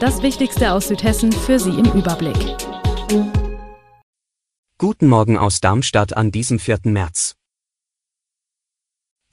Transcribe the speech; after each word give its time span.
Das 0.00 0.22
Wichtigste 0.22 0.72
aus 0.74 0.86
Südhessen 0.86 1.32
für 1.32 1.58
Sie 1.58 1.70
im 1.70 1.86
Überblick. 1.86 2.36
Guten 4.78 5.08
Morgen 5.08 5.36
aus 5.36 5.60
Darmstadt 5.60 6.16
an 6.16 6.30
diesem 6.30 6.60
4. 6.60 6.82
März. 6.84 7.34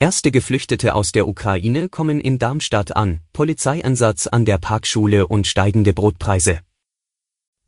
Erste 0.00 0.32
Geflüchtete 0.32 0.96
aus 0.96 1.12
der 1.12 1.28
Ukraine 1.28 1.88
kommen 1.88 2.20
in 2.20 2.40
Darmstadt 2.40 2.96
an, 2.96 3.20
Polizeieinsatz 3.32 4.26
an 4.26 4.44
der 4.44 4.58
Parkschule 4.58 5.28
und 5.28 5.46
steigende 5.46 5.92
Brotpreise. 5.92 6.60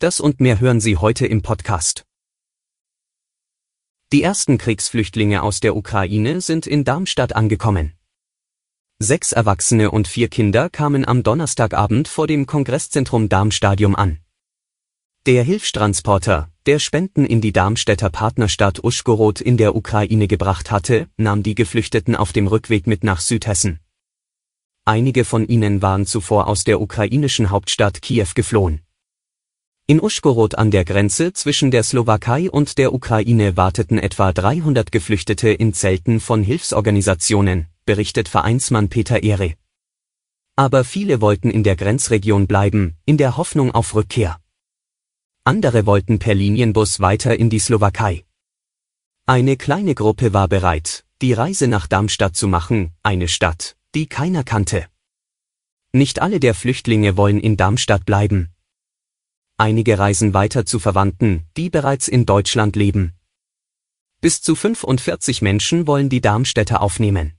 Das 0.01 0.19
und 0.19 0.41
mehr 0.41 0.59
hören 0.59 0.81
Sie 0.81 0.97
heute 0.97 1.25
im 1.27 1.43
Podcast. 1.43 2.05
Die 4.13 4.25
ersten 4.25 4.59
Kriegsflüchtlinge 4.59 5.45
aus 5.45 5.61
der 5.61 5.77
Ukraine 5.77 6.41
sind 6.41 6.67
in 6.67 6.83
Darmstadt 6.83 7.37
angekommen. 7.37 7.98
Sechs 9.01 9.31
Erwachsene 9.31 9.93
und 9.93 10.09
vier 10.09 10.27
Kinder 10.27 10.69
kamen 10.69 11.07
am 11.07 11.23
Donnerstagabend 11.23 12.09
vor 12.09 12.27
dem 12.27 12.47
Kongresszentrum 12.47 13.29
Darmstadium 13.29 13.95
an. 13.95 14.19
Der 15.25 15.45
Hilfstransporter, 15.45 16.51
der 16.67 16.81
Spenden 16.81 17.25
in 17.25 17.41
die 17.41 17.53
Darmstädter 17.53 18.11
Partnerstadt 18.11 18.83
Uschgorod 18.83 19.41
in 19.41 19.57
der 19.57 19.77
Ukraine 19.77 20.27
gebracht 20.27 20.73
hatte, 20.73 21.07
nahm 21.17 21.45
die 21.45 21.55
Geflüchteten 21.55 22.17
auf 22.17 22.33
dem 22.33 22.49
Rückweg 22.49 22.89
mit 22.89 23.05
nach 23.05 23.21
Südhessen. 23.21 23.79
Einige 24.85 25.25
von 25.25 25.47
ihnen 25.47 25.81
waren 25.81 26.05
zuvor 26.05 26.49
aus 26.49 26.65
der 26.65 26.81
ukrainischen 26.81 27.51
Hauptstadt 27.51 28.03
Kiew 28.03 28.31
geflohen. 28.35 28.81
In 29.87 30.03
Uschgorod 30.03 30.57
an 30.57 30.73
der 30.73 30.85
Grenze 30.85 31.33
zwischen 31.33 31.71
der 31.71 31.85
Slowakei 31.85 32.51
und 32.51 32.79
der 32.79 32.93
Ukraine 32.93 33.57
warteten 33.57 33.99
etwa 34.01 34.33
300 34.33 34.91
Geflüchtete 34.91 35.51
in 35.51 35.73
Zelten 35.73 36.19
von 36.19 36.43
Hilfsorganisationen, 36.43 37.69
berichtet 37.89 38.29
Vereinsmann 38.29 38.91
Peter 38.91 39.23
Ehre. 39.23 39.55
Aber 40.57 40.85
viele 40.85 41.23
wollten 41.23 41.51
in 41.51 41.63
der 41.63 41.75
Grenzregion 41.75 42.47
bleiben, 42.47 42.99
in 43.07 43.17
der 43.17 43.39
Hoffnung 43.39 43.71
auf 43.71 43.95
Rückkehr. 43.95 44.39
Andere 45.45 45.87
wollten 45.87 46.19
per 46.19 46.35
Linienbus 46.35 47.01
weiter 47.01 47.39
in 47.39 47.49
die 47.49 47.59
Slowakei. 47.59 48.27
Eine 49.25 49.57
kleine 49.57 49.95
Gruppe 49.95 50.35
war 50.35 50.49
bereit, 50.49 51.07
die 51.23 51.33
Reise 51.33 51.67
nach 51.67 51.87
Darmstadt 51.87 52.37
zu 52.37 52.47
machen, 52.47 52.93
eine 53.03 53.27
Stadt, 53.27 53.79
die 53.95 54.07
keiner 54.07 54.45
kannte. 54.45 54.87
Nicht 55.93 56.21
alle 56.21 56.41
der 56.41 56.55
Flüchtlinge 56.55 57.17
wollen 57.17 57.41
in 57.41 57.57
Darmstadt 57.57 58.05
bleiben. 58.05 58.51
Einige 59.57 59.99
reisen 59.99 60.35
weiter 60.35 60.67
zu 60.67 60.79
Verwandten, 60.79 61.47
die 61.57 61.71
bereits 61.71 62.07
in 62.07 62.27
Deutschland 62.27 62.77
leben. 62.77 63.15
Bis 64.21 64.43
zu 64.43 64.55
45 64.55 65.41
Menschen 65.41 65.87
wollen 65.87 66.11
die 66.11 66.21
Darmstädter 66.21 66.83
aufnehmen. 66.83 67.38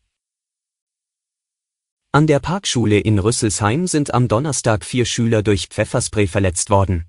An 2.12 2.26
der 2.26 2.40
Parkschule 2.40 3.00
in 3.00 3.20
Rüsselsheim 3.20 3.86
sind 3.86 4.16
am 4.16 4.28
Donnerstag 4.28 4.84
vier 4.84 5.06
Schüler 5.06 5.44
durch 5.44 5.68
Pfefferspray 5.68 6.26
verletzt 6.26 6.72
worden. 6.72 7.06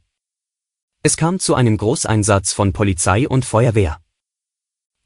Es 1.03 1.17
kam 1.17 1.39
zu 1.39 1.55
einem 1.55 1.79
Großeinsatz 1.79 2.53
von 2.53 2.75
Polizei 2.75 3.27
und 3.27 3.47
Feuerwehr. 3.47 3.99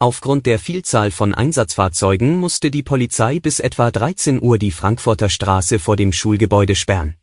Aufgrund 0.01 0.47
der 0.47 0.59
Vielzahl 0.59 1.13
von 1.13 1.33
Einsatzfahrzeugen 1.33 2.41
musste 2.41 2.73
die 2.73 2.83
Polizei 2.83 3.39
bis 3.39 3.61
etwa 3.61 3.93
13 3.93 4.43
Uhr 4.43 4.59
die 4.59 4.73
Frankfurter 4.73 5.29
Straße 5.29 5.79
vor 5.79 5.95
dem 5.95 6.13
Schulgebäude 6.13 6.75
sperren. 6.75 7.15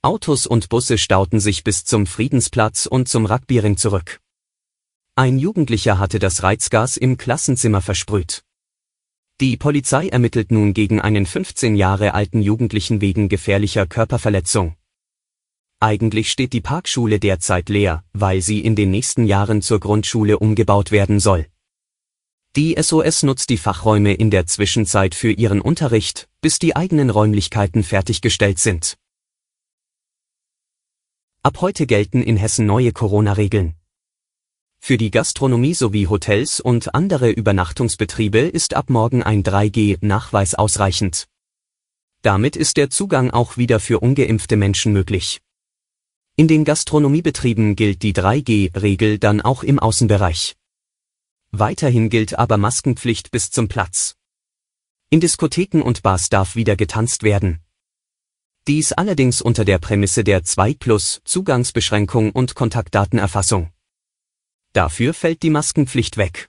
Autos 0.00 0.46
und 0.46 0.68
Busse 0.68 0.96
stauten 0.96 1.40
sich 1.40 1.64
bis 1.64 1.84
zum 1.84 2.06
Friedensplatz 2.06 2.86
und 2.86 3.08
zum 3.08 3.26
Rugbyring 3.26 3.76
zurück. 3.78 4.20
Ein 5.16 5.40
Jugendlicher 5.40 5.98
hatte 5.98 6.20
das 6.20 6.44
Reizgas 6.44 6.96
im 6.96 7.16
Klassenzimmer 7.16 7.80
versprüht. 7.80 8.43
Die 9.40 9.56
Polizei 9.56 10.06
ermittelt 10.06 10.52
nun 10.52 10.74
gegen 10.74 11.00
einen 11.00 11.26
15 11.26 11.74
Jahre 11.74 12.14
alten 12.14 12.40
Jugendlichen 12.40 13.00
wegen 13.00 13.28
gefährlicher 13.28 13.84
Körperverletzung. 13.84 14.76
Eigentlich 15.80 16.30
steht 16.30 16.52
die 16.52 16.60
Parkschule 16.60 17.18
derzeit 17.18 17.68
leer, 17.68 18.04
weil 18.12 18.40
sie 18.42 18.60
in 18.60 18.76
den 18.76 18.92
nächsten 18.92 19.26
Jahren 19.26 19.60
zur 19.60 19.80
Grundschule 19.80 20.38
umgebaut 20.38 20.92
werden 20.92 21.18
soll. 21.18 21.46
Die 22.54 22.76
SOS 22.80 23.24
nutzt 23.24 23.50
die 23.50 23.56
Fachräume 23.56 24.14
in 24.14 24.30
der 24.30 24.46
Zwischenzeit 24.46 25.16
für 25.16 25.32
ihren 25.32 25.60
Unterricht, 25.60 26.28
bis 26.40 26.60
die 26.60 26.76
eigenen 26.76 27.10
Räumlichkeiten 27.10 27.82
fertiggestellt 27.82 28.60
sind. 28.60 28.96
Ab 31.42 31.60
heute 31.60 31.86
gelten 31.86 32.22
in 32.22 32.36
Hessen 32.36 32.66
neue 32.66 32.92
Corona-Regeln. 32.92 33.74
Für 34.86 34.98
die 34.98 35.10
Gastronomie 35.10 35.72
sowie 35.72 36.08
Hotels 36.08 36.60
und 36.60 36.94
andere 36.94 37.30
Übernachtungsbetriebe 37.30 38.40
ist 38.40 38.74
ab 38.74 38.90
morgen 38.90 39.22
ein 39.22 39.42
3G-Nachweis 39.42 40.54
ausreichend. 40.54 41.26
Damit 42.20 42.54
ist 42.54 42.76
der 42.76 42.90
Zugang 42.90 43.30
auch 43.30 43.56
wieder 43.56 43.80
für 43.80 44.00
ungeimpfte 44.00 44.56
Menschen 44.56 44.92
möglich. 44.92 45.40
In 46.36 46.48
den 46.48 46.66
Gastronomiebetrieben 46.66 47.76
gilt 47.76 48.02
die 48.02 48.12
3G-Regel 48.12 49.18
dann 49.18 49.40
auch 49.40 49.62
im 49.62 49.78
Außenbereich. 49.78 50.54
Weiterhin 51.50 52.10
gilt 52.10 52.38
aber 52.38 52.58
Maskenpflicht 52.58 53.30
bis 53.30 53.50
zum 53.50 53.68
Platz. 53.68 54.16
In 55.08 55.18
Diskotheken 55.18 55.80
und 55.80 56.02
Bars 56.02 56.28
darf 56.28 56.56
wieder 56.56 56.76
getanzt 56.76 57.22
werden. 57.22 57.60
Dies 58.68 58.92
allerdings 58.92 59.40
unter 59.40 59.64
der 59.64 59.78
Prämisse 59.78 60.24
der 60.24 60.44
2 60.44 60.74
plus 60.74 61.22
Zugangsbeschränkung 61.24 62.32
und 62.32 62.54
Kontaktdatenerfassung. 62.54 63.73
Dafür 64.74 65.14
fällt 65.14 65.44
die 65.44 65.50
Maskenpflicht 65.50 66.16
weg. 66.16 66.48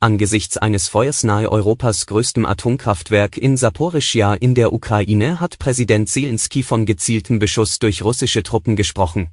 Angesichts 0.00 0.58
eines 0.58 0.86
Feuers 0.86 1.24
nahe 1.24 1.50
Europas 1.50 2.04
größtem 2.04 2.44
Atomkraftwerk 2.44 3.38
in 3.38 3.56
Saporischja 3.56 4.34
in 4.34 4.54
der 4.54 4.74
Ukraine 4.74 5.40
hat 5.40 5.58
Präsident 5.58 6.10
Zelensky 6.10 6.62
von 6.62 6.84
gezieltem 6.84 7.38
Beschuss 7.38 7.78
durch 7.78 8.02
russische 8.02 8.42
Truppen 8.42 8.76
gesprochen. 8.76 9.30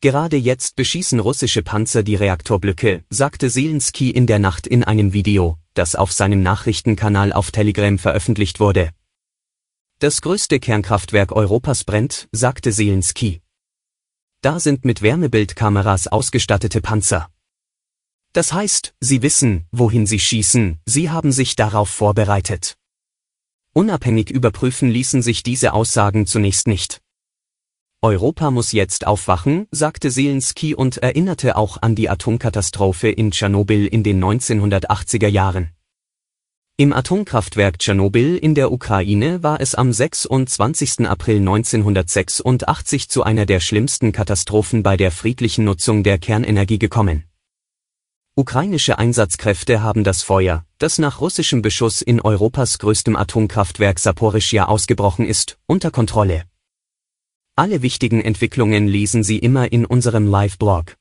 Gerade 0.00 0.38
jetzt 0.38 0.76
beschießen 0.76 1.20
russische 1.20 1.62
Panzer 1.62 2.02
die 2.02 2.14
Reaktorblöcke, 2.14 3.04
sagte 3.10 3.50
Zelensky 3.50 4.10
in 4.10 4.26
der 4.26 4.38
Nacht 4.38 4.66
in 4.66 4.84
einem 4.84 5.12
Video, 5.12 5.58
das 5.74 5.96
auf 5.96 6.12
seinem 6.12 6.42
Nachrichtenkanal 6.42 7.30
auf 7.34 7.50
Telegram 7.50 7.98
veröffentlicht 7.98 8.58
wurde. 8.58 8.90
Das 9.98 10.22
größte 10.22 10.60
Kernkraftwerk 10.60 11.32
Europas 11.32 11.84
brennt, 11.84 12.28
sagte 12.32 12.72
Zelensky. 12.72 13.43
Da 14.44 14.60
sind 14.60 14.84
mit 14.84 15.00
Wärmebildkameras 15.00 16.08
ausgestattete 16.08 16.82
Panzer. 16.82 17.30
Das 18.34 18.52
heißt, 18.52 18.94
sie 19.00 19.22
wissen, 19.22 19.64
wohin 19.72 20.04
sie 20.04 20.18
schießen, 20.18 20.80
sie 20.84 21.08
haben 21.08 21.32
sich 21.32 21.56
darauf 21.56 21.88
vorbereitet. 21.88 22.76
Unabhängig 23.72 24.28
überprüfen 24.28 24.90
ließen 24.90 25.22
sich 25.22 25.44
diese 25.44 25.72
Aussagen 25.72 26.26
zunächst 26.26 26.66
nicht. 26.66 27.00
Europa 28.02 28.50
muss 28.50 28.72
jetzt 28.72 29.06
aufwachen, 29.06 29.66
sagte 29.70 30.10
Zelensky 30.10 30.74
und 30.74 30.98
erinnerte 30.98 31.56
auch 31.56 31.80
an 31.80 31.94
die 31.94 32.10
Atomkatastrophe 32.10 33.08
in 33.08 33.30
Tschernobyl 33.30 33.86
in 33.86 34.02
den 34.02 34.22
1980er 34.22 35.28
Jahren. 35.28 35.70
Im 36.76 36.92
Atomkraftwerk 36.92 37.78
Tschernobyl 37.78 38.36
in 38.36 38.56
der 38.56 38.72
Ukraine 38.72 39.44
war 39.44 39.60
es 39.60 39.76
am 39.76 39.92
26. 39.92 41.06
April 41.06 41.36
1986 41.36 43.08
zu 43.08 43.22
einer 43.22 43.46
der 43.46 43.60
schlimmsten 43.60 44.10
Katastrophen 44.10 44.82
bei 44.82 44.96
der 44.96 45.12
friedlichen 45.12 45.64
Nutzung 45.66 46.02
der 46.02 46.18
Kernenergie 46.18 46.80
gekommen. 46.80 47.22
Ukrainische 48.34 48.98
Einsatzkräfte 48.98 49.82
haben 49.82 50.02
das 50.02 50.24
Feuer, 50.24 50.66
das 50.78 50.98
nach 50.98 51.20
russischem 51.20 51.62
Beschuss 51.62 52.02
in 52.02 52.20
Europas 52.20 52.80
größtem 52.80 53.14
Atomkraftwerk 53.14 54.00
Saporischja 54.00 54.66
ausgebrochen 54.66 55.26
ist, 55.26 55.60
unter 55.66 55.92
Kontrolle. 55.92 56.42
Alle 57.54 57.82
wichtigen 57.82 58.20
Entwicklungen 58.20 58.88
lesen 58.88 59.22
Sie 59.22 59.38
immer 59.38 59.70
in 59.70 59.86
unserem 59.86 60.26
Live-Blog. 60.26 60.96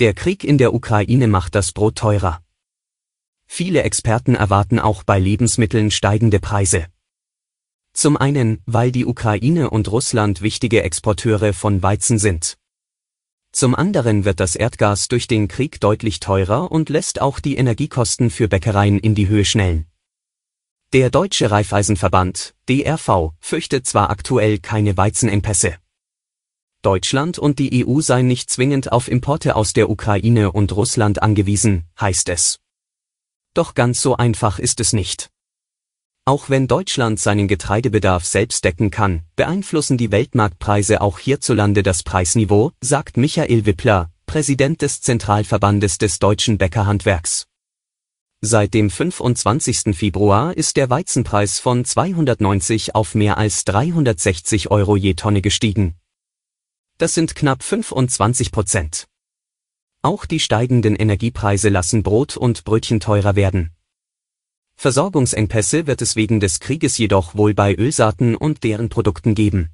Der 0.00 0.12
Krieg 0.12 0.42
in 0.42 0.58
der 0.58 0.74
Ukraine 0.74 1.28
macht 1.28 1.54
das 1.54 1.70
Brot 1.70 1.94
teurer. 1.94 2.42
Viele 3.52 3.82
Experten 3.82 4.36
erwarten 4.36 4.78
auch 4.78 5.02
bei 5.02 5.18
Lebensmitteln 5.18 5.90
steigende 5.90 6.38
Preise. 6.38 6.86
Zum 7.92 8.16
einen, 8.16 8.62
weil 8.64 8.92
die 8.92 9.04
Ukraine 9.04 9.70
und 9.70 9.90
Russland 9.90 10.40
wichtige 10.40 10.84
Exporteure 10.84 11.52
von 11.52 11.82
Weizen 11.82 12.20
sind. 12.20 12.56
Zum 13.50 13.74
anderen 13.74 14.24
wird 14.24 14.38
das 14.38 14.54
Erdgas 14.54 15.08
durch 15.08 15.26
den 15.26 15.48
Krieg 15.48 15.80
deutlich 15.80 16.20
teurer 16.20 16.70
und 16.70 16.90
lässt 16.90 17.20
auch 17.20 17.40
die 17.40 17.56
Energiekosten 17.56 18.30
für 18.30 18.46
Bäckereien 18.46 19.00
in 19.00 19.16
die 19.16 19.26
Höhe 19.26 19.44
schnellen. 19.44 19.86
Der 20.92 21.10
Deutsche 21.10 21.50
Raiffeisenverband, 21.50 22.54
DRV, 22.68 23.32
fürchtet 23.40 23.84
zwar 23.84 24.10
aktuell 24.10 24.60
keine 24.60 24.96
Weizenengpässe. 24.96 25.74
Deutschland 26.82 27.40
und 27.40 27.58
die 27.58 27.84
EU 27.84 28.00
seien 28.00 28.28
nicht 28.28 28.48
zwingend 28.48 28.92
auf 28.92 29.08
Importe 29.08 29.56
aus 29.56 29.72
der 29.72 29.90
Ukraine 29.90 30.52
und 30.52 30.70
Russland 30.70 31.20
angewiesen, 31.20 31.88
heißt 31.98 32.28
es. 32.28 32.60
Doch 33.54 33.74
ganz 33.74 34.00
so 34.00 34.16
einfach 34.16 34.58
ist 34.58 34.80
es 34.80 34.92
nicht. 34.92 35.30
Auch 36.24 36.48
wenn 36.48 36.68
Deutschland 36.68 37.18
seinen 37.18 37.48
Getreidebedarf 37.48 38.24
selbst 38.24 38.64
decken 38.64 38.90
kann, 38.90 39.22
beeinflussen 39.34 39.98
die 39.98 40.12
Weltmarktpreise 40.12 41.00
auch 41.00 41.18
hierzulande 41.18 41.82
das 41.82 42.02
Preisniveau, 42.02 42.72
sagt 42.80 43.16
Michael 43.16 43.66
Wippler, 43.66 44.10
Präsident 44.26 44.80
des 44.80 45.00
Zentralverbandes 45.00 45.98
des 45.98 46.20
deutschen 46.20 46.56
Bäckerhandwerks. 46.56 47.46
Seit 48.42 48.72
dem 48.72 48.88
25. 48.88 49.96
Februar 49.96 50.56
ist 50.56 50.76
der 50.76 50.88
Weizenpreis 50.88 51.58
von 51.58 51.84
290 51.84 52.94
auf 52.94 53.14
mehr 53.14 53.36
als 53.36 53.64
360 53.64 54.70
Euro 54.70 54.96
je 54.96 55.14
Tonne 55.14 55.42
gestiegen. 55.42 55.96
Das 56.96 57.12
sind 57.12 57.34
knapp 57.34 57.62
25 57.62 58.52
Prozent. 58.52 59.09
Auch 60.02 60.24
die 60.24 60.40
steigenden 60.40 60.96
Energiepreise 60.96 61.68
lassen 61.68 62.02
Brot 62.02 62.38
und 62.38 62.64
Brötchen 62.64 63.00
teurer 63.00 63.36
werden. 63.36 63.72
Versorgungsengpässe 64.76 65.86
wird 65.86 66.00
es 66.00 66.16
wegen 66.16 66.40
des 66.40 66.58
Krieges 66.58 66.96
jedoch 66.96 67.34
wohl 67.34 67.52
bei 67.52 67.74
Ölsaaten 67.74 68.34
und 68.34 68.64
deren 68.64 68.88
Produkten 68.88 69.34
geben. 69.34 69.68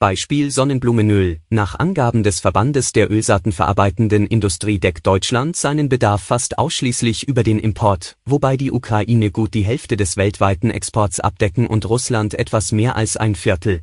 Beispiel 0.00 0.50
Sonnenblumenöl. 0.50 1.38
Nach 1.50 1.78
Angaben 1.78 2.24
des 2.24 2.40
Verbandes 2.40 2.90
der 2.90 3.12
Ölsaatenverarbeitenden 3.12 4.26
Industrie 4.26 4.80
deckt 4.80 5.06
Deutschland 5.06 5.54
seinen 5.54 5.88
Bedarf 5.88 6.24
fast 6.24 6.58
ausschließlich 6.58 7.28
über 7.28 7.44
den 7.44 7.60
Import, 7.60 8.16
wobei 8.24 8.56
die 8.56 8.72
Ukraine 8.72 9.30
gut 9.30 9.54
die 9.54 9.64
Hälfte 9.64 9.96
des 9.96 10.16
weltweiten 10.16 10.72
Exports 10.72 11.20
abdecken 11.20 11.68
und 11.68 11.88
Russland 11.88 12.34
etwas 12.34 12.72
mehr 12.72 12.96
als 12.96 13.16
ein 13.16 13.36
Viertel. 13.36 13.82